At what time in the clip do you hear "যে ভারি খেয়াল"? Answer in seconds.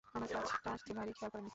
0.87-1.31